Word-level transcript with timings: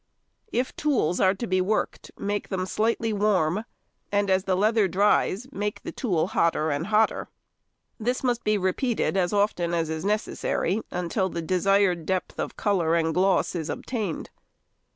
If 0.51 0.75
tools 0.75 1.19
are 1.19 1.35
to 1.35 1.45
be 1.45 1.61
worked, 1.61 2.09
make 2.17 2.49
them 2.49 2.65
slightly 2.65 3.13
warm, 3.13 3.65
and 4.11 4.31
as 4.31 4.45
the 4.45 4.57
leather 4.57 4.87
dries 4.87 5.45
make 5.51 5.83
the 5.83 5.91
tool 5.91 6.29
hotter 6.29 6.71
and 6.71 6.87
hotter. 6.87 7.29
This 7.99 8.23
must 8.23 8.43
be 8.43 8.57
repeated 8.57 9.15
as 9.15 9.31
often 9.31 9.75
as 9.75 9.91
is 9.91 10.03
necessary, 10.03 10.81
until 10.89 11.29
the 11.29 11.43
desired 11.43 12.07
depth 12.07 12.39
of 12.39 12.57
colour 12.57 12.95
and 12.95 13.13
gloss 13.13 13.53
is 13.53 13.69
obtained. 13.69 14.31